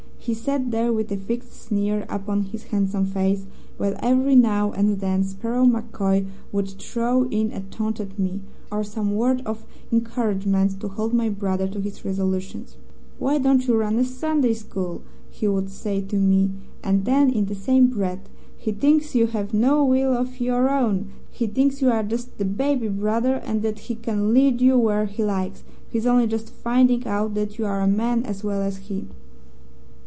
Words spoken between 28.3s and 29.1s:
well as he.'